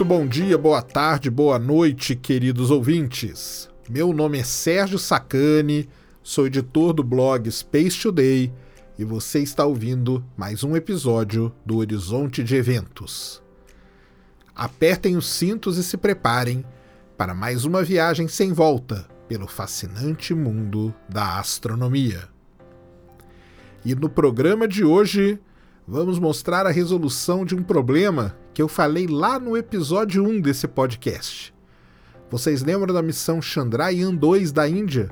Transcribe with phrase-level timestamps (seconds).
[0.00, 3.68] Muito bom dia, boa tarde, boa noite, queridos ouvintes.
[3.86, 5.90] Meu nome é Sérgio Sacani,
[6.22, 8.50] sou editor do blog Space Today
[8.98, 13.42] e você está ouvindo mais um episódio do Horizonte de Eventos.
[14.56, 16.64] Apertem os cintos e se preparem
[17.18, 22.26] para mais uma viagem sem volta pelo fascinante mundo da astronomia.
[23.84, 25.38] E no programa de hoje,
[25.86, 30.68] vamos mostrar a resolução de um problema que eu falei lá no episódio 1 desse
[30.68, 31.54] podcast.
[32.30, 35.10] Vocês lembram da missão Chandrayaan-2 da Índia?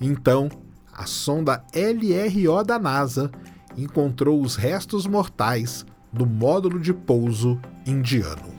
[0.00, 0.48] Então,
[0.92, 3.30] a sonda LRO da NASA
[3.78, 8.52] encontrou os restos mortais do módulo de pouso indiano.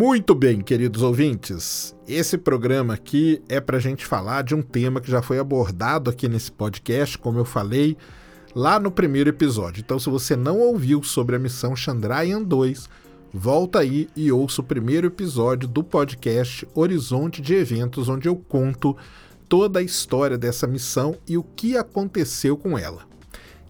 [0.00, 1.92] Muito bem, queridos ouvintes.
[2.06, 6.08] Esse programa aqui é para a gente falar de um tema que já foi abordado
[6.08, 7.96] aqui nesse podcast, como eu falei
[8.54, 9.80] lá no primeiro episódio.
[9.80, 12.88] Então, se você não ouviu sobre a missão Chandrayaan 2,
[13.34, 18.96] volta aí e ouça o primeiro episódio do podcast Horizonte de Eventos, onde eu conto
[19.48, 23.02] toda a história dessa missão e o que aconteceu com ela.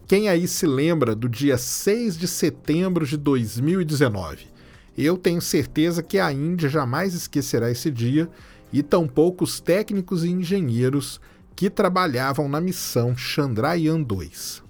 [0.07, 4.58] Quem aí se lembra do dia 6 de setembro de 2019?
[5.01, 8.29] Eu tenho certeza que a Índia jamais esquecerá esse dia
[8.73, 11.21] e tampouco os técnicos e engenheiros
[11.55, 14.61] que trabalhavam na missão Chandrayaan-2.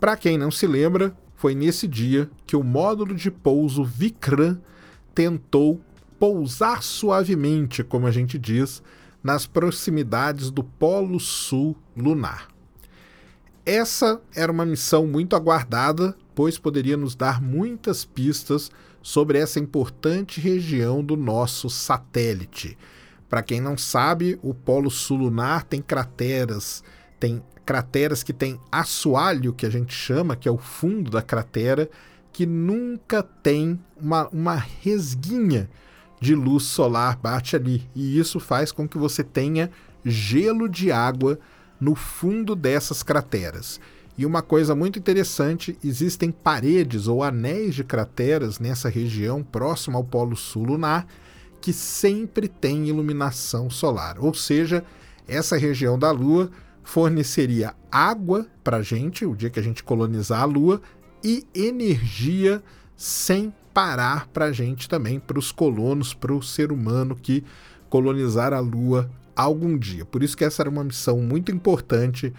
[0.00, 4.58] Para quem não se lembra, foi nesse dia que o módulo de pouso Vikram
[5.14, 5.82] tentou
[6.18, 8.82] pousar suavemente, como a gente diz,
[9.22, 12.48] nas proximidades do Polo Sul lunar.
[13.66, 18.70] Essa era uma missão muito aguardada, pois poderia nos dar muitas pistas
[19.02, 22.78] sobre essa importante região do nosso satélite.
[23.28, 26.84] Para quem não sabe, o Polo Sul lunar tem crateras,
[27.18, 31.88] tem crateras que têm assoalho, que a gente chama, que é o fundo da cratera,
[32.32, 35.68] que nunca tem uma, uma resguinha
[36.20, 37.88] de luz solar bate ali.
[37.94, 39.70] E isso faz com que você tenha
[40.04, 41.38] gelo de água
[41.80, 43.80] no fundo dessas crateras.
[44.16, 50.04] E uma coisa muito interessante: existem paredes ou anéis de crateras nessa região próxima ao
[50.04, 51.06] Polo Sul lunar
[51.60, 54.18] que sempre tem iluminação solar.
[54.18, 54.84] Ou seja,
[55.28, 56.50] essa região da Lua
[56.82, 60.82] forneceria água para a gente, o dia que a gente colonizar a Lua,
[61.22, 62.60] e energia
[62.96, 67.44] sem parar para a gente também, para os colonos, para o ser humano que
[67.88, 70.04] colonizar a Lua algum dia.
[70.04, 72.32] Por isso que essa era uma missão muito importante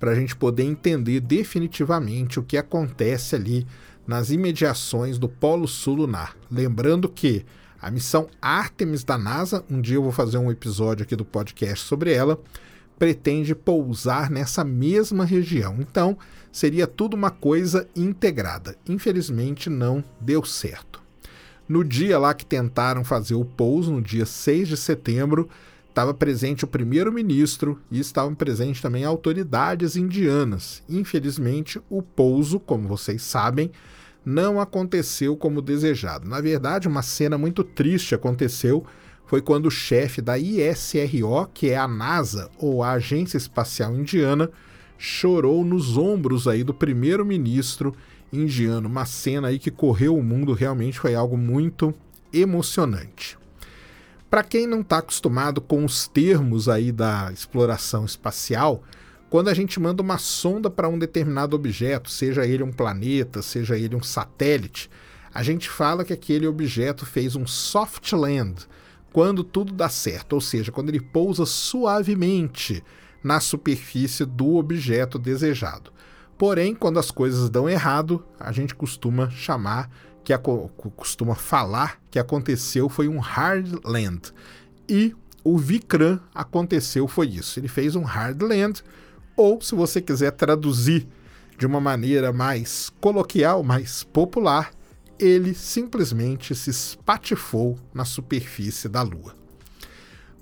[0.00, 3.66] para a gente poder entender definitivamente o que acontece ali
[4.06, 6.34] nas imediações do Polo Sul Lunar.
[6.50, 7.44] Lembrando que
[7.80, 11.86] a missão Artemis da NASA, um dia eu vou fazer um episódio aqui do podcast
[11.86, 12.40] sobre ela,
[12.98, 15.76] pretende pousar nessa mesma região.
[15.78, 16.18] Então,
[16.50, 18.76] seria tudo uma coisa integrada.
[18.88, 21.00] Infelizmente, não deu certo.
[21.68, 25.48] No dia lá que tentaram fazer o pouso, no dia 6 de setembro,
[25.90, 30.82] estava presente o primeiro-ministro e estavam presentes também autoridades indianas.
[30.88, 33.70] Infelizmente, o pouso, como vocês sabem,
[34.24, 36.28] não aconteceu como desejado.
[36.28, 38.84] Na verdade, uma cena muito triste aconteceu
[39.26, 44.50] foi quando o chefe da ISRO, que é a NASA ou a Agência Espacial Indiana,
[44.98, 47.94] chorou nos ombros aí do primeiro-ministro
[48.32, 48.88] indiano.
[48.88, 51.94] Uma cena aí que correu o mundo, realmente foi algo muito
[52.32, 53.39] emocionante.
[54.30, 58.84] Para quem não está acostumado com os termos aí da exploração espacial,
[59.28, 63.76] quando a gente manda uma sonda para um determinado objeto, seja ele um planeta, seja
[63.76, 64.88] ele um satélite,
[65.34, 68.68] a gente fala que aquele objeto fez um soft land
[69.12, 72.84] quando tudo dá certo, ou seja, quando ele pousa suavemente
[73.24, 75.92] na superfície do objeto desejado.
[76.38, 79.90] Porém, quando as coisas dão errado, a gente costuma chamar
[80.24, 80.36] que
[80.96, 84.32] costuma falar que aconteceu foi um hard land.
[84.88, 87.58] E o Vikram aconteceu foi isso.
[87.58, 88.82] Ele fez um hard land,
[89.36, 91.06] ou se você quiser traduzir
[91.58, 94.70] de uma maneira mais coloquial, mais popular,
[95.18, 99.34] ele simplesmente se espatifou na superfície da Lua.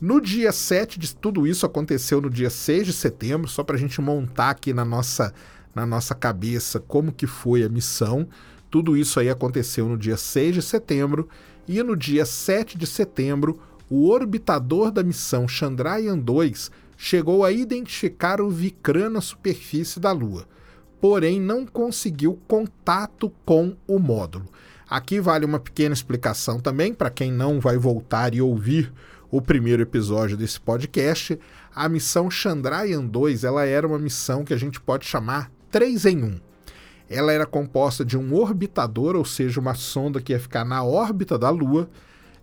[0.00, 3.78] No dia 7 de tudo isso aconteceu no dia 6 de setembro, só para a
[3.78, 5.34] gente montar aqui na nossa,
[5.74, 8.28] na nossa cabeça como que foi a missão.
[8.70, 11.28] Tudo isso aí aconteceu no dia 6 de setembro
[11.66, 13.60] e no dia 7 de setembro,
[13.90, 20.46] o orbitador da missão Chandrayaan-2 chegou a identificar o Vikram na superfície da Lua,
[21.00, 24.46] porém não conseguiu contato com o módulo.
[24.88, 28.92] Aqui vale uma pequena explicação também para quem não vai voltar e ouvir
[29.30, 31.38] o primeiro episódio desse podcast,
[31.74, 36.24] a missão Chandrayaan 2 ela era uma missão que a gente pode chamar 3 em
[36.24, 36.47] 1.
[37.08, 41.38] Ela era composta de um orbitador, ou seja, uma sonda que ia ficar na órbita
[41.38, 41.88] da Lua,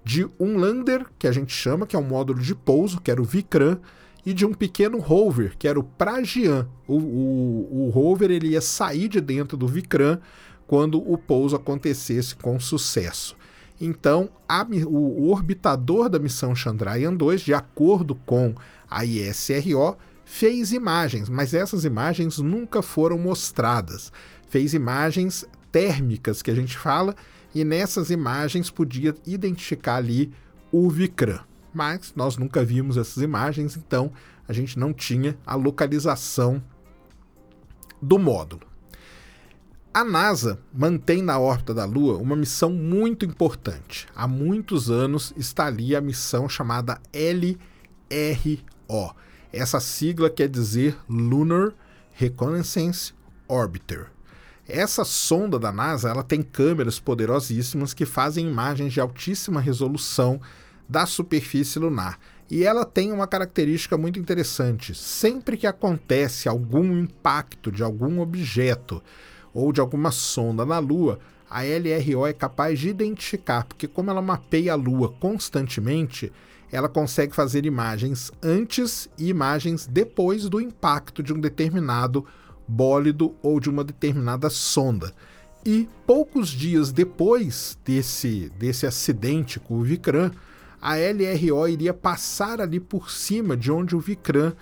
[0.03, 3.21] de um lander, que a gente chama, que é um módulo de pouso, que era
[3.21, 3.79] o Vikram,
[4.25, 6.67] e de um pequeno rover, que era o Pragyan.
[6.87, 10.19] O, o, o rover ele ia sair de dentro do Vikram
[10.67, 13.35] quando o pouso acontecesse com sucesso.
[13.79, 18.55] Então, a, o, o, orbitador da missão Chandrayaan 2, de acordo com
[18.89, 24.11] a ISRO, fez imagens, mas essas imagens nunca foram mostradas.
[24.47, 27.15] Fez imagens térmicas, que a gente fala,
[27.53, 30.31] e nessas imagens podia identificar ali
[30.71, 31.39] o Vikram.
[31.73, 34.11] Mas nós nunca vimos essas imagens, então
[34.47, 36.63] a gente não tinha a localização
[38.01, 38.61] do módulo.
[39.93, 44.07] A NASA mantém na órbita da Lua uma missão muito importante.
[44.13, 47.55] Há muitos anos está ali a missão chamada LRO.
[49.53, 51.73] Essa sigla quer dizer Lunar
[52.13, 53.13] Reconnaissance
[53.47, 54.14] Orbiter.
[54.67, 60.41] Essa sonda da NASA ela tem câmeras poderosíssimas que fazem imagens de altíssima resolução
[60.89, 62.19] da superfície lunar.
[62.49, 64.95] E ela tem uma característica muito interessante.
[64.95, 69.01] Sempre que acontece algum impacto de algum objeto
[69.53, 71.19] ou de alguma sonda na Lua,
[71.49, 76.31] a LRO é capaz de identificar, porque como ela mapeia a Lua constantemente,
[76.71, 82.25] ela consegue fazer imagens antes e imagens depois do impacto de um determinado
[82.67, 85.13] bólido ou de uma determinada sonda.
[85.65, 90.31] E poucos dias depois desse, desse acidente com o Vikram,
[90.81, 94.53] a LRO iria passar ali por cima de onde o Vikram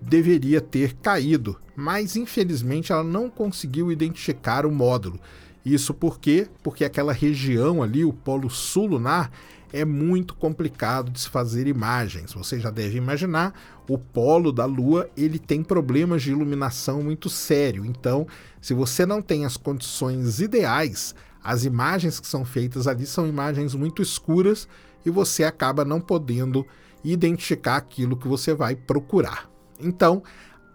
[0.00, 5.20] deveria ter caído, mas infelizmente ela não conseguiu identificar o módulo.
[5.64, 6.48] Isso por quê?
[6.62, 9.30] Porque aquela região ali, o Polo Sul lunar,
[9.72, 12.32] é muito complicado de se fazer imagens.
[12.34, 13.54] Você já deve imaginar,
[13.88, 17.84] o polo da Lua ele tem problemas de iluminação muito sério.
[17.84, 18.26] Então,
[18.60, 23.74] se você não tem as condições ideais, as imagens que são feitas ali são imagens
[23.74, 24.68] muito escuras
[25.04, 26.66] e você acaba não podendo
[27.02, 29.50] identificar aquilo que você vai procurar.
[29.80, 30.22] Então,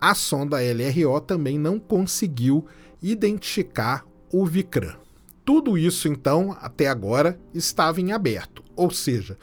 [0.01, 2.65] a sonda LRO também não conseguiu
[3.01, 5.06] identificar o Vikram.
[5.47, 9.37] Tudo isso, então, até agora, estava em aberto, ou seja,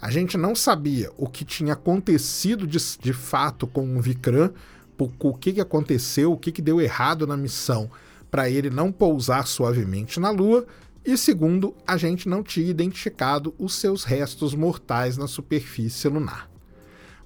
[0.00, 4.54] a gente não sabia o que tinha acontecido de, de fato com o Vikram,
[4.98, 7.90] o que, que aconteceu, o que, que deu errado na missão
[8.30, 10.66] para ele não pousar suavemente na Lua,
[11.04, 16.50] e segundo, a gente não tinha identificado os seus restos mortais na superfície lunar.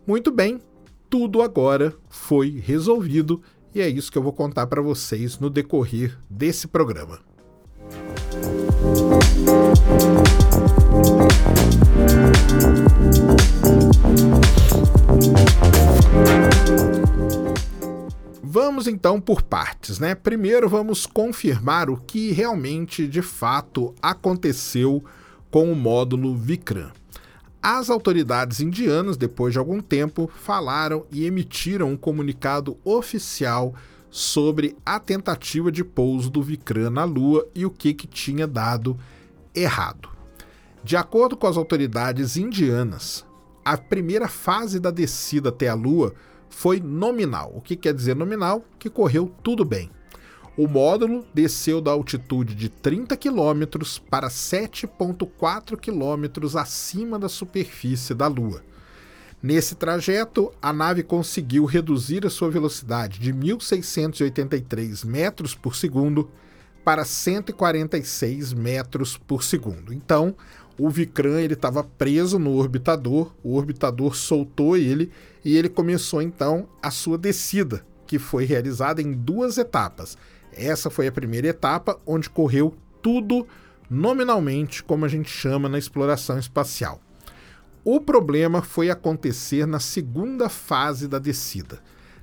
[0.05, 0.61] Muito bem,
[1.09, 3.41] tudo agora foi resolvido
[3.73, 7.21] e é isso que eu vou contar para vocês no decorrer desse programa.
[18.43, 20.15] Vamos então por partes, né?
[20.15, 25.05] Primeiro vamos confirmar o que realmente de fato aconteceu
[25.51, 26.91] com o módulo Vikram.
[27.63, 33.75] As autoridades indianas, depois de algum tempo, falaram e emitiram um comunicado oficial
[34.11, 38.99] sobre a tentativa de pouso do Vikram na Lua e o que, que tinha dado
[39.55, 40.09] errado.
[40.83, 43.25] De acordo com as autoridades indianas,
[43.65, 46.15] a primeira fase da descida até a Lua
[46.51, 47.53] foi nominal.
[47.55, 48.63] O que quer dizer nominal?
[48.79, 49.91] Que correu tudo bem.
[50.57, 53.65] O módulo desceu da altitude de 30 km
[54.09, 58.63] para 7,4 km acima da superfície da Lua.
[59.43, 66.31] Nesse trajeto, a nave conseguiu reduzir a sua velocidade de 1.683 metros por segundo
[66.85, 69.93] para 146 metros por segundo.
[69.93, 70.37] Então,
[70.79, 75.11] o Vikram ele estava preso no orbitador, o orbitador soltou ele
[75.45, 80.19] e ele começou então a sua descida, que foi realizada em duas etapas.
[80.53, 83.47] Essa foi a primeira etapa, onde correu tudo
[83.89, 87.01] nominalmente, como a gente chama na exploração espacial.
[87.85, 91.81] O problema foi acontecer na segunda fase da descida.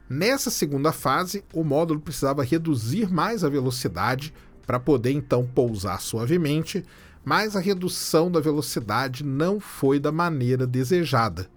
[0.10, 4.34] Nessa segunda fase, o módulo precisava reduzir mais a velocidade
[4.66, 6.84] para poder então pousar suavemente,
[7.24, 11.50] mas a redução da velocidade não foi da maneira desejada.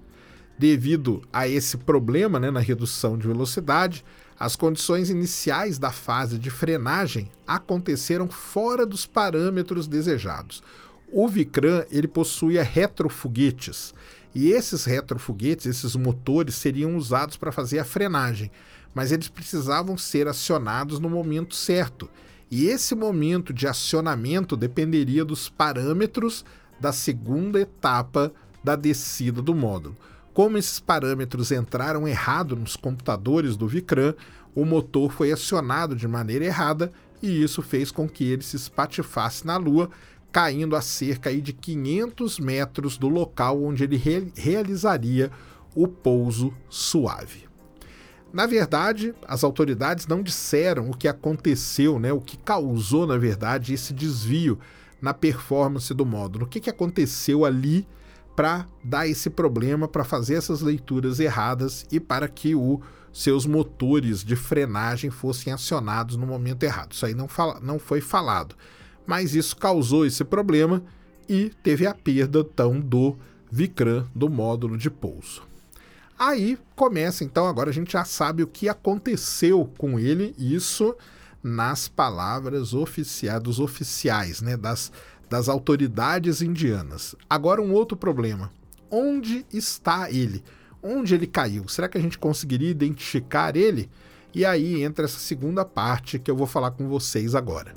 [0.58, 4.04] Devido a esse problema né, na redução de velocidade,
[4.38, 10.62] as condições iniciais da fase de frenagem aconteceram fora dos parâmetros desejados.
[11.10, 13.94] O Vikram ele possuía retrofoguetes
[14.34, 18.50] e esses retrofoguetes, esses motores, seriam usados para fazer a frenagem,
[18.92, 22.10] mas eles precisavam ser acionados no momento certo.
[22.50, 26.44] E esse momento de acionamento dependeria dos parâmetros
[26.80, 28.32] da segunda etapa
[28.62, 29.96] da descida do módulo.
[30.32, 34.14] Como esses parâmetros entraram errado nos computadores do Vikram,
[34.54, 39.46] o motor foi acionado de maneira errada e isso fez com que ele se espatifasse
[39.46, 39.90] na Lua,
[40.30, 45.30] caindo a cerca de 500 metros do local onde ele re realizaria
[45.74, 47.53] o pouso suave.
[48.34, 53.72] Na verdade, as autoridades não disseram o que aconteceu, né, o que causou, na verdade,
[53.72, 54.58] esse desvio
[55.00, 56.44] na performance do módulo.
[56.44, 57.86] O que, que aconteceu ali
[58.34, 62.80] para dar esse problema, para fazer essas leituras erradas e para que os
[63.12, 66.90] seus motores de frenagem fossem acionados no momento errado.
[66.90, 68.56] Isso aí não, fala, não foi falado.
[69.06, 70.82] Mas isso causou esse problema
[71.28, 73.16] e teve a perda então do
[73.48, 75.53] Vikram do módulo de pouso.
[76.18, 80.94] Aí começa então, agora a gente já sabe o que aconteceu com ele, isso
[81.42, 84.92] nas palavras oficiais dos oficiais, né, das,
[85.28, 87.14] das autoridades indianas.
[87.28, 88.50] Agora um outro problema.
[88.90, 90.44] Onde está ele?
[90.82, 91.66] Onde ele caiu?
[91.68, 93.90] Será que a gente conseguiria identificar ele?
[94.32, 97.72] E aí entra essa segunda parte que eu vou falar com vocês agora.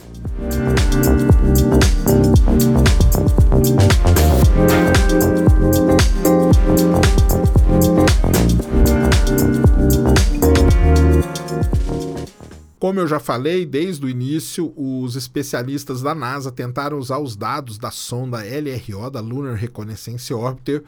[12.80, 17.78] Como eu já falei, desde o início, os especialistas da NASA tentaram usar os dados
[17.78, 20.84] da sonda LRO, da Lunar Reconnaissance Orbiter,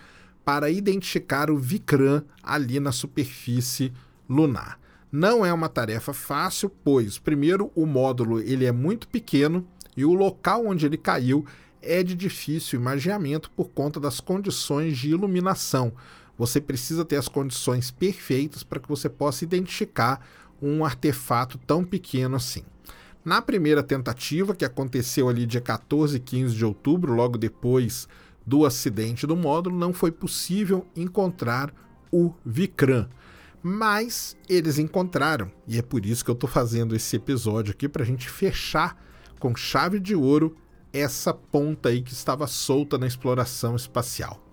[0.45, 3.91] para identificar o Vikram ali na superfície
[4.29, 4.79] lunar.
[5.11, 9.67] Não é uma tarefa fácil, pois, primeiro, o módulo ele é muito pequeno
[9.97, 11.45] e o local onde ele caiu
[11.81, 15.93] é de difícil imaginamento por conta das condições de iluminação.
[16.37, 20.25] Você precisa ter as condições perfeitas para que você possa identificar
[20.61, 22.63] um artefato tão pequeno assim.
[23.23, 28.07] Na primeira tentativa, que aconteceu ali dia 14 e 15 de outubro, logo depois
[28.45, 31.73] do acidente do módulo, não foi possível encontrar
[32.11, 33.07] o Vikram.
[33.61, 38.03] Mas eles encontraram, e é por isso que eu estou fazendo esse episódio aqui para
[38.03, 38.97] a gente fechar
[39.37, 40.55] com chave de ouro
[40.93, 44.43] essa ponta aí que estava solta na exploração espacial.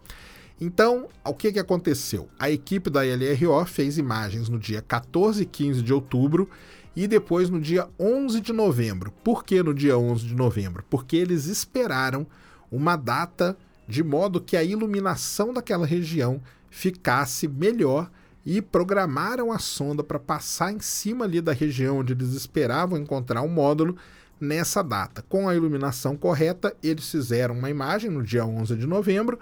[0.60, 2.28] Então, o que, que aconteceu?
[2.38, 6.48] A equipe da LRO fez imagens no dia 14 e 15 de outubro
[6.94, 9.12] e depois no dia 11 de novembro.
[9.22, 10.82] Por que no dia 11 de novembro?
[10.88, 12.26] Porque eles esperaram
[12.72, 16.40] uma data de modo que a iluminação daquela região
[16.70, 18.10] ficasse melhor
[18.44, 23.42] e programaram a sonda para passar em cima ali da região onde eles esperavam encontrar
[23.42, 23.96] o um módulo
[24.40, 25.22] nessa data.
[25.28, 29.38] Com a iluminação correta, eles fizeram uma imagem no dia 11 de novembro.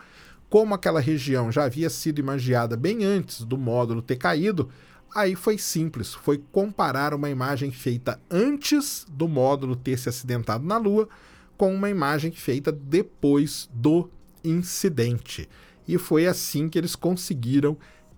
[0.48, 4.68] Como aquela região já havia sido imagiada bem antes do módulo ter caído,
[5.14, 10.76] aí foi simples, foi comparar uma imagem feita antes do módulo ter se acidentado na
[10.76, 11.08] Lua
[11.56, 14.08] com uma imagem feita depois do
[14.42, 15.48] incidente.
[15.86, 17.76] E foi assim que eles conseguiram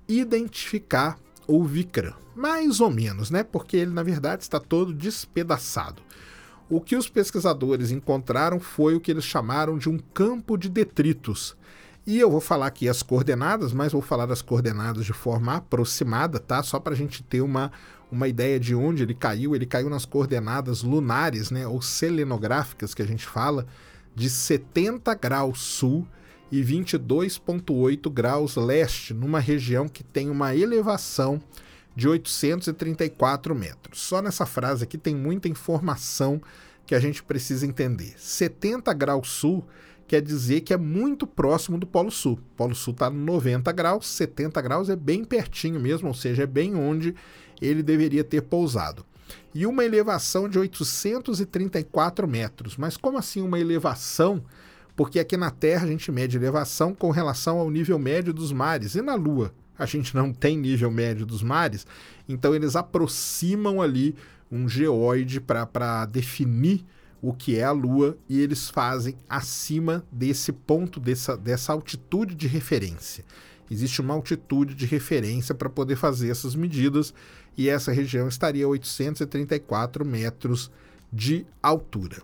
[0.08, 2.14] identificar o Vikram.
[2.34, 3.42] Mais ou menos, né?
[3.42, 6.02] Porque ele, na verdade, está todo despedaçado.
[6.68, 11.56] O que os pesquisadores encontraram foi o que eles chamaram de um campo de detritos.
[12.04, 16.40] E eu vou falar aqui as coordenadas, mas vou falar as coordenadas de forma aproximada,
[16.40, 16.62] tá?
[16.64, 17.70] Só para a gente ter uma,
[18.10, 19.54] uma ideia de onde ele caiu.
[19.54, 21.68] Ele caiu nas coordenadas lunares, né?
[21.68, 23.64] Ou selenográficas, que a gente fala,
[24.14, 26.06] de 70 graus sul
[26.50, 31.40] e 22,8 graus leste, numa região que tem uma elevação
[31.96, 34.00] de 834 metros.
[34.00, 36.40] Só nessa frase aqui tem muita informação
[36.86, 38.14] que a gente precisa entender.
[38.18, 39.66] 70 graus sul
[40.06, 42.34] quer dizer que é muito próximo do Polo Sul.
[42.34, 46.46] O Polo Sul está 90 graus, 70 graus é bem pertinho mesmo, ou seja, é
[46.46, 47.14] bem onde
[47.60, 49.04] ele deveria ter pousado.
[49.54, 52.76] E uma elevação de 834 metros.
[52.76, 54.44] Mas como assim uma elevação?
[54.96, 58.94] porque aqui na Terra a gente mede elevação com relação ao nível médio dos mares,
[58.94, 61.86] e na Lua a gente não tem nível médio dos mares,
[62.28, 64.14] então eles aproximam ali
[64.50, 66.84] um geóide para definir
[67.20, 72.46] o que é a Lua e eles fazem acima desse ponto, dessa, dessa altitude de
[72.46, 73.24] referência.
[73.70, 77.12] Existe uma altitude de referência para poder fazer essas medidas
[77.56, 80.70] e essa região estaria a 834 metros
[81.12, 82.22] de altura.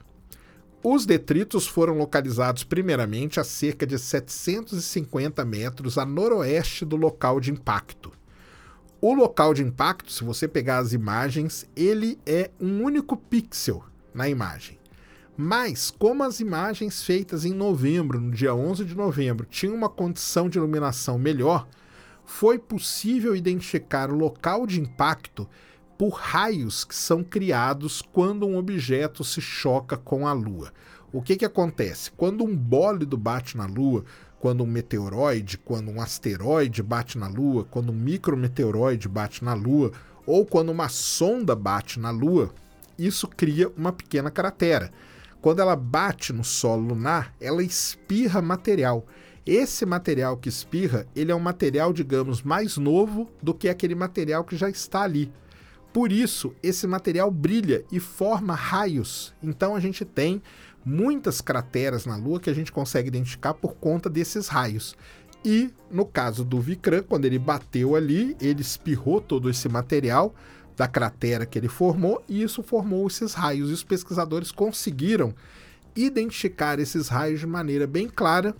[0.84, 7.52] Os detritos foram localizados primeiramente a cerca de 750 metros a noroeste do local de
[7.52, 8.10] impacto.
[9.00, 14.28] O local de impacto, se você pegar as imagens, ele é um único pixel na
[14.28, 14.76] imagem.
[15.36, 20.48] Mas, como as imagens feitas em novembro, no dia 11 de novembro, tinham uma condição
[20.48, 21.68] de iluminação melhor,
[22.24, 25.48] foi possível identificar o local de impacto
[26.02, 30.72] por raios que são criados quando um objeto se choca com a Lua.
[31.12, 32.10] O que, que acontece?
[32.10, 34.04] Quando um bólido bate na Lua,
[34.40, 39.92] quando um meteoroide, quando um asteroide bate na Lua, quando um micrometeoroide bate na Lua,
[40.26, 42.52] ou quando uma sonda bate na Lua,
[42.98, 44.90] isso cria uma pequena cratera.
[45.40, 49.06] Quando ela bate no solo lunar, ela espirra material.
[49.46, 54.42] Esse material que espirra, ele é um material, digamos, mais novo do que aquele material
[54.42, 55.32] que já está ali.
[55.92, 59.34] Por isso, esse material brilha e forma raios.
[59.42, 60.42] Então a gente tem
[60.84, 64.96] muitas crateras na Lua que a gente consegue identificar por conta desses raios.
[65.44, 70.34] E no caso do Vikram, quando ele bateu ali, ele espirrou todo esse material
[70.76, 73.68] da cratera que ele formou e isso formou esses raios.
[73.68, 75.34] E os pesquisadores conseguiram
[75.94, 78.56] identificar esses raios de maneira bem clara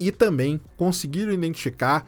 [0.00, 2.06] e também conseguiram identificar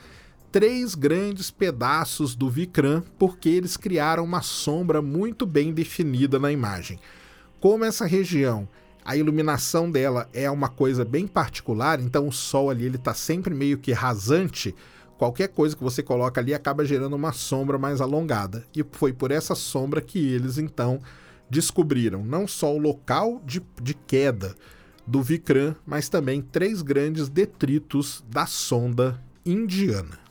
[0.54, 6.96] três grandes pedaços do Vikram porque eles criaram uma sombra muito bem definida na imagem.
[7.58, 8.68] Como essa região,
[9.04, 13.52] a iluminação dela é uma coisa bem particular, então o sol ali ele está sempre
[13.52, 14.72] meio que rasante.
[15.18, 18.64] Qualquer coisa que você coloca ali acaba gerando uma sombra mais alongada.
[18.76, 21.00] E foi por essa sombra que eles então
[21.50, 24.54] descobriram não só o local de, de queda
[25.04, 30.22] do Vikram, mas também três grandes detritos da sonda indiana.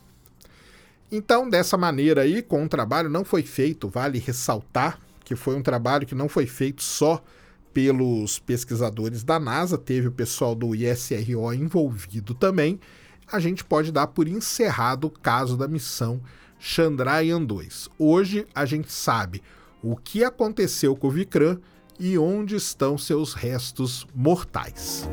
[1.11, 5.63] Então, dessa maneira aí, com o trabalho não foi feito, vale ressaltar que foi um
[5.63, 7.23] trabalho que não foi feito só
[7.73, 12.79] pelos pesquisadores da NASA, teve o pessoal do ISRO envolvido também.
[13.31, 16.21] A gente pode dar por encerrado o caso da missão
[16.59, 17.89] Chandrayaan 2.
[17.97, 19.41] Hoje a gente sabe
[19.81, 21.59] o que aconteceu com o Vikram
[21.99, 25.07] e onde estão seus restos mortais.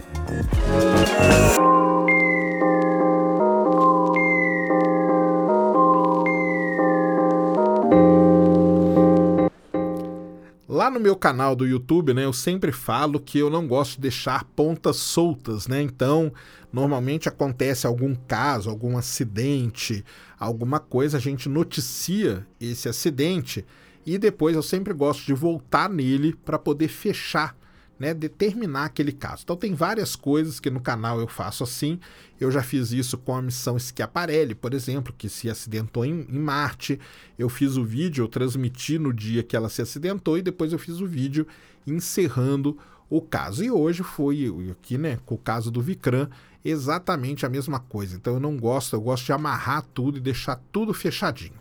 [10.90, 14.00] Lá no meu canal do YouTube, né, eu sempre falo que eu não gosto de
[14.00, 15.81] deixar pontas soltas, né?
[15.81, 16.33] Então,
[16.72, 20.05] normalmente acontece algum caso, algum acidente,
[20.37, 23.64] alguma coisa, a gente noticia esse acidente
[24.05, 27.57] e depois eu sempre gosto de voltar nele para poder fechar,
[28.00, 29.42] né, determinar aquele caso.
[29.44, 32.00] Então tem várias coisas que no canal eu faço assim.
[32.40, 36.38] Eu já fiz isso com a missão Schiaparelli, por exemplo, que se acidentou em, em
[36.38, 36.98] Marte.
[37.38, 40.78] Eu fiz o vídeo, eu transmiti no dia que ela se acidentou e depois eu
[40.78, 41.46] fiz o vídeo
[41.86, 42.78] encerrando
[43.10, 43.62] o caso.
[43.62, 46.26] E hoje foi aqui, né, com o caso do Vikram,
[46.64, 48.16] exatamente a mesma coisa.
[48.16, 51.60] Então eu não gosto, eu gosto de amarrar tudo e deixar tudo fechadinho.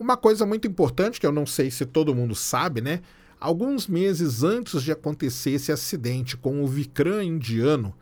[0.00, 3.00] Uma coisa muito importante que eu não sei se todo mundo sabe, né?
[3.44, 7.94] Alguns meses antes de acontecer esse acidente com o Vikram indiano,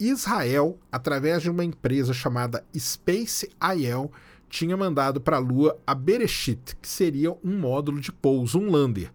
[0.00, 4.10] Israel, através de uma empresa chamada Space IL,
[4.48, 9.12] tinha mandado para a Lua a Bereshit, que seria um módulo de pouso, um lander.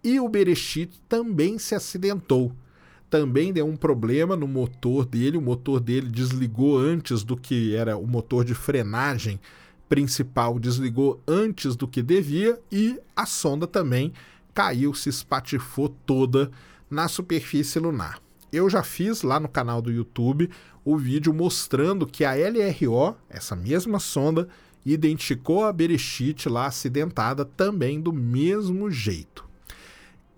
[0.00, 2.52] E o Bereshit também se acidentou.
[3.10, 7.96] Também deu um problema no motor dele, o motor dele desligou antes do que era
[7.96, 9.40] o motor de frenagem
[9.88, 14.12] principal desligou antes do que devia e a sonda também
[14.56, 16.50] caiu, se espatifou toda
[16.90, 18.18] na superfície lunar.
[18.52, 20.50] Eu já fiz lá no canal do YouTube
[20.84, 24.48] o vídeo mostrando que a LRO, essa mesma sonda,
[24.84, 29.44] identificou a Bereshit lá acidentada também do mesmo jeito.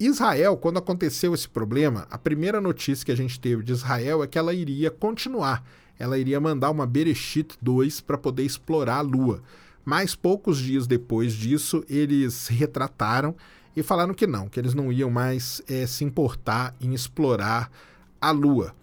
[0.00, 4.26] Israel, quando aconteceu esse problema, a primeira notícia que a gente teve de Israel é
[4.26, 5.64] que ela iria continuar
[5.98, 9.42] ela iria mandar uma Bereshit 2 para poder explorar a Lua.
[9.84, 13.34] Mas poucos dias depois disso, eles retrataram
[13.78, 17.70] e falaram que não, que eles não iam mais é, se importar em explorar
[18.20, 18.74] a Lua.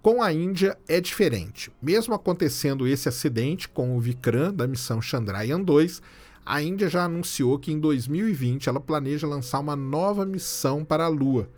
[0.00, 1.72] Com a Índia é diferente.
[1.82, 6.00] Mesmo acontecendo esse acidente com o Vikram da missão Chandrayaan 2,
[6.46, 11.08] a Índia já anunciou que em 2020 ela planeja lançar uma nova missão para a
[11.08, 11.48] Lua,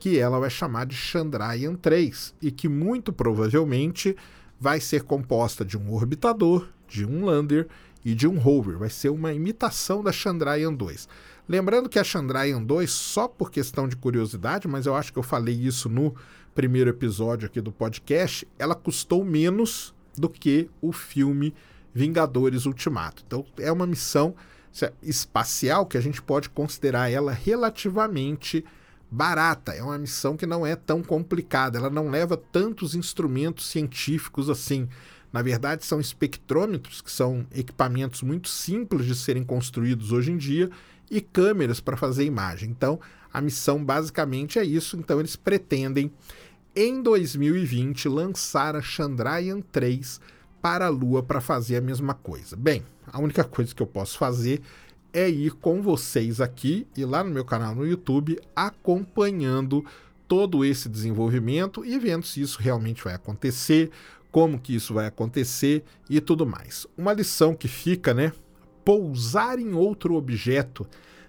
[0.00, 4.16] que ela vai chamar de Chandrayaan 3 e que muito provavelmente
[4.58, 7.68] vai ser composta de um orbitador, de um lander
[8.04, 8.76] e de um rover.
[8.76, 11.08] Vai ser uma imitação da Chandrayaan 2.
[11.50, 15.22] Lembrando que a Chandrayaan 2, só por questão de curiosidade, mas eu acho que eu
[15.24, 16.14] falei isso no
[16.54, 21.52] primeiro episódio aqui do podcast, ela custou menos do que o filme
[21.92, 23.24] Vingadores Ultimato.
[23.26, 24.32] Então é uma missão
[25.02, 28.64] espacial que a gente pode considerar ela relativamente
[29.10, 34.48] barata, é uma missão que não é tão complicada, ela não leva tantos instrumentos científicos
[34.48, 34.88] assim.
[35.32, 40.70] Na verdade, são espectrômetros, que são equipamentos muito simples de serem construídos hoje em dia,
[41.10, 42.70] e câmeras para fazer imagem.
[42.70, 43.00] Então,
[43.32, 44.96] a missão basicamente é isso.
[44.96, 46.12] Então, eles pretendem,
[46.74, 50.20] em 2020, lançar a Chandrayaan 3
[50.62, 52.54] para a Lua para fazer a mesma coisa.
[52.56, 54.60] Bem, a única coisa que eu posso fazer
[55.12, 59.84] é ir com vocês aqui e lá no meu canal no YouTube acompanhando
[60.28, 63.90] todo esse desenvolvimento e vendo se isso realmente vai acontecer,
[64.30, 66.86] como que isso vai acontecer e tudo mais.
[66.96, 68.32] Uma lição que fica, né?
[68.84, 70.86] Pousar em outro objeto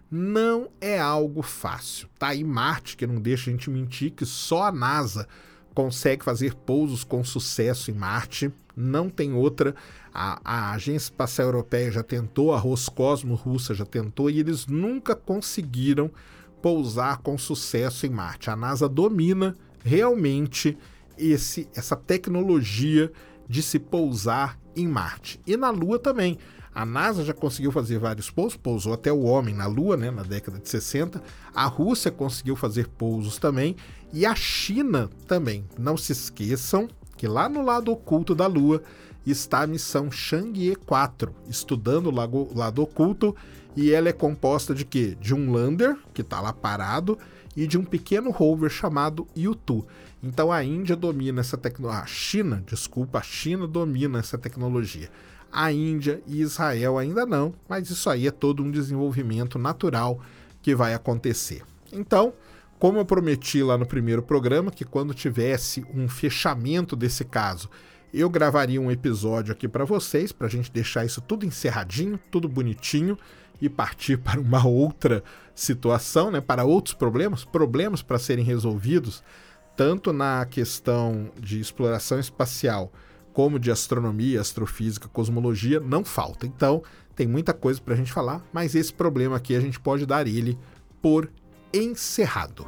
[0.09, 2.09] não é algo fácil.
[2.19, 5.27] Tá aí Marte, que não deixa a gente mentir, que só a NASA
[5.73, 8.51] consegue fazer pousos com sucesso em Marte.
[8.75, 9.73] Não tem outra.
[10.13, 15.15] A, a Agência Espacial Europeia já tentou, a Roscosmo russa já tentou, e eles nunca
[15.15, 16.11] conseguiram
[16.61, 18.49] pousar com sucesso em Marte.
[18.49, 20.77] A NASA domina realmente
[21.17, 23.11] esse, essa tecnologia
[23.47, 25.39] de se pousar em Marte.
[25.47, 26.37] E na Lua também.
[26.73, 30.23] A NASA já conseguiu fazer vários pousos, pousou até o homem na Lua, né, na
[30.23, 31.21] década de 60.
[31.53, 33.75] A Rússia conseguiu fazer pousos também.
[34.13, 35.65] E a China também.
[35.77, 38.81] Não se esqueçam que lá no lado oculto da Lua
[39.25, 43.35] está a missão Chang'e 4, estudando o lado oculto.
[43.75, 45.15] E ela é composta de quê?
[45.19, 47.17] De um lander, que está lá parado,
[47.55, 49.85] e de um pequeno rover chamado Yutu.
[50.23, 52.03] Então a Índia domina essa tecnologia.
[52.03, 55.09] A China, desculpa, a China domina essa tecnologia.
[55.51, 60.19] A Índia e Israel ainda não, mas isso aí é todo um desenvolvimento natural
[60.61, 61.63] que vai acontecer.
[61.91, 62.33] Então,
[62.79, 67.69] como eu prometi lá no primeiro programa, que quando tivesse um fechamento desse caso,
[68.13, 72.49] eu gravaria um episódio aqui para vocês, para a gente deixar isso tudo encerradinho, tudo
[72.49, 73.17] bonitinho
[73.61, 79.23] e partir para uma outra situação, né, para outros problemas, problemas para serem resolvidos,
[79.77, 82.91] tanto na questão de exploração espacial
[83.33, 86.45] como de astronomia, astrofísica, cosmologia, não falta.
[86.45, 86.83] Então,
[87.15, 90.27] tem muita coisa para a gente falar, mas esse problema aqui a gente pode dar
[90.27, 90.57] ele
[91.01, 91.29] por
[91.73, 92.65] encerrado.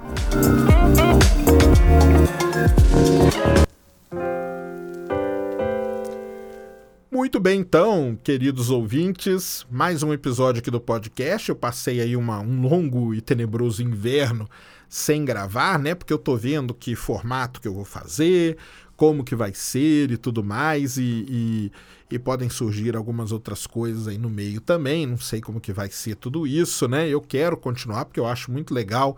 [7.12, 11.48] Muito bem, então, queridos ouvintes, mais um episódio aqui do podcast.
[11.48, 14.50] Eu passei aí uma, um longo e tenebroso inverno
[14.90, 15.96] sem gravar, né?
[15.96, 18.58] Porque eu tô vendo que formato que eu vou fazer,
[18.96, 21.72] como que vai ser e tudo mais, e, e,
[22.12, 25.90] e, podem surgir algumas outras coisas aí no meio também, não sei como que vai
[25.90, 27.08] ser tudo isso, né?
[27.10, 29.18] Eu quero continuar porque eu acho muito legal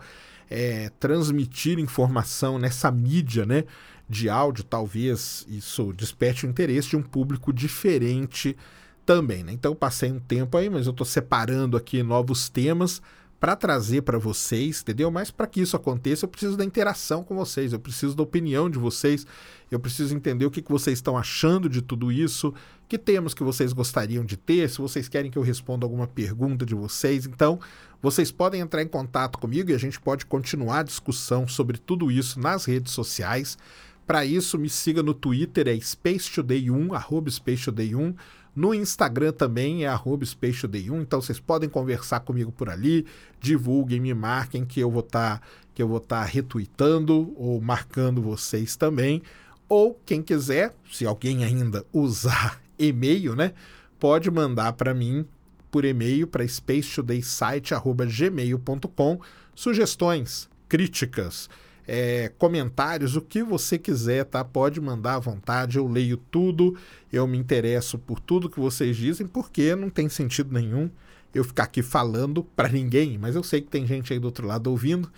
[0.50, 3.64] é, transmitir informação nessa mídia, né?
[4.08, 8.56] De áudio, talvez isso desperte o interesse de um público diferente
[9.04, 9.52] também, né?
[9.52, 13.02] Então eu passei um tempo aí, mas eu estou separando aqui novos temas
[13.38, 15.10] para trazer para vocês, entendeu?
[15.10, 18.70] Mas para que isso aconteça, eu preciso da interação com vocês, eu preciso da opinião
[18.70, 19.26] de vocês,
[19.70, 22.54] eu preciso entender o que, que vocês estão achando de tudo isso,
[22.88, 26.64] que temas que vocês gostariam de ter, se vocês querem que eu responda alguma pergunta
[26.64, 27.26] de vocês.
[27.26, 27.60] Então,
[28.00, 32.10] vocês podem entrar em contato comigo e a gente pode continuar a discussão sobre tudo
[32.10, 33.58] isso nas redes sociais.
[34.06, 38.14] Para isso, me siga no Twitter, é SpaceToday1, arroba SpaceToday1.
[38.56, 43.04] No Instagram também é arroba SpaceToday1, então vocês podem conversar comigo por ali,
[43.38, 47.60] divulguem, me marquem que eu vou estar tá, que eu vou estar tá retweetando ou
[47.60, 49.20] marcando vocês também.
[49.68, 53.52] Ou quem quiser, se alguém ainda usar e-mail, né,
[54.00, 55.26] pode mandar para mim
[55.70, 59.20] por e-mail para spacetodaysite@gmail.com
[59.54, 61.50] sugestões, críticas,
[61.86, 64.44] é, comentários, o que você quiser, tá?
[64.44, 66.76] Pode mandar à vontade, eu leio tudo,
[67.12, 70.90] eu me interesso por tudo que vocês dizem, porque não tem sentido nenhum
[71.34, 74.46] eu ficar aqui falando para ninguém, mas eu sei que tem gente aí do outro
[74.46, 75.10] lado ouvindo,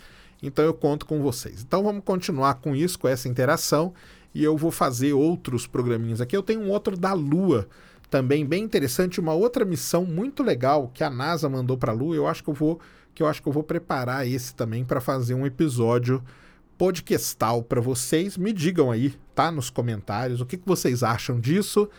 [0.43, 1.63] então eu conto com vocês.
[1.65, 3.93] Então vamos continuar com isso, com essa interação,
[4.33, 6.35] e eu vou fazer outros programinhos aqui.
[6.35, 7.67] Eu tenho um outro da Lua
[8.09, 12.15] também bem interessante, uma outra missão muito legal que a NASA mandou para a Lua.
[12.15, 12.79] Eu acho que eu vou
[13.13, 16.23] que eu acho que eu vou preparar esse também para fazer um episódio
[16.79, 18.37] podcastal para vocês.
[18.37, 19.51] Me digam aí, tá?
[19.51, 21.89] Nos comentários o que, que vocês acham disso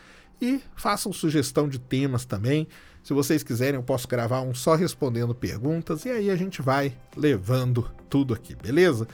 [0.41, 2.67] e façam sugestão de temas também.
[3.03, 6.97] Se vocês quiserem, eu posso gravar um só respondendo perguntas e aí a gente vai
[7.15, 9.07] levando tudo aqui, beleza?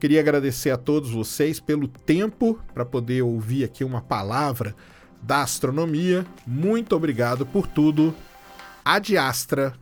[0.00, 4.74] Queria agradecer a todos vocês pelo tempo para poder ouvir aqui uma palavra
[5.22, 6.26] da astronomia.
[6.46, 8.14] Muito obrigado por tudo.
[8.82, 9.74] Ad Astra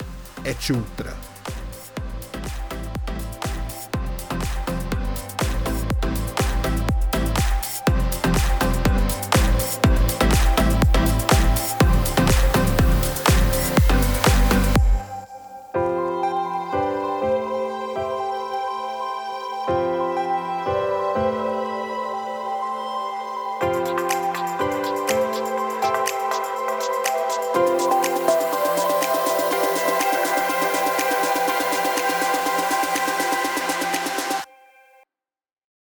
[0.45, 1.38] et Ultra.